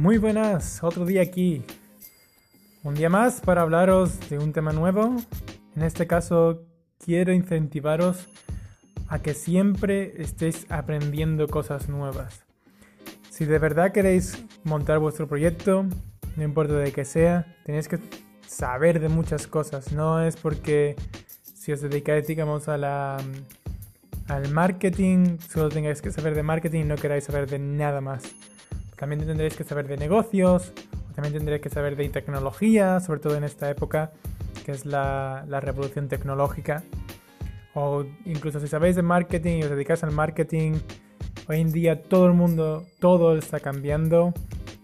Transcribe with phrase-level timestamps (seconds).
[0.00, 1.62] Muy buenas, otro día aquí.
[2.82, 5.14] Un día más para hablaros de un tema nuevo.
[5.76, 6.62] En este caso,
[7.04, 8.26] quiero incentivaros
[9.08, 12.44] a que siempre estéis aprendiendo cosas nuevas.
[13.28, 15.84] Si de verdad queréis montar vuestro proyecto,
[16.34, 17.98] no importa de qué sea, tenéis que
[18.46, 19.92] saber de muchas cosas.
[19.92, 20.96] No es porque
[21.42, 23.18] si os dedicáis, digamos, a la,
[24.28, 28.22] al marketing, solo tengáis que saber de marketing y no queráis saber de nada más.
[29.00, 30.74] También tendréis que saber de negocios,
[31.14, 34.12] también tendréis que saber de tecnología, sobre todo en esta época
[34.62, 36.84] que es la, la revolución tecnológica.
[37.72, 40.74] O incluso si sabéis de marketing y os dedicáis al marketing,
[41.48, 44.34] hoy en día todo el mundo, todo está cambiando.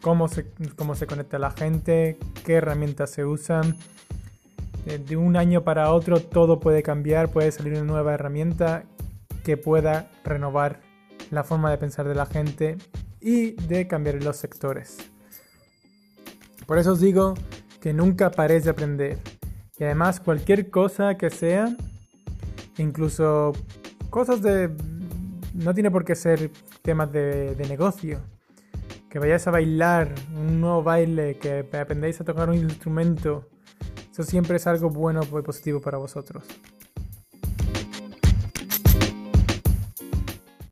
[0.00, 3.76] Cómo se, cómo se conecta la gente, qué herramientas se usan.
[4.86, 8.84] De un año para otro todo puede cambiar, puede salir una nueva herramienta
[9.44, 10.80] que pueda renovar
[11.30, 12.78] la forma de pensar de la gente
[13.26, 14.98] y de cambiar los sectores.
[16.64, 17.34] Por eso os digo
[17.80, 19.18] que nunca paréis de aprender.
[19.76, 21.76] Y además cualquier cosa que sea,
[22.78, 23.52] incluso
[24.10, 24.70] cosas de...
[25.54, 26.52] No tiene por qué ser
[26.82, 28.20] temas de, de negocio.
[29.10, 33.48] Que vayáis a bailar un nuevo baile, que aprendáis a tocar un instrumento.
[34.12, 36.44] Eso siempre es algo bueno y positivo para vosotros.